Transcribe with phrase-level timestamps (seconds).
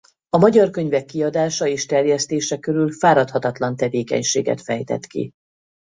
[0.29, 5.31] A magyar könyvek kiadása és terjesztése körül fáradhatatlan tevékenységet fejtett ki.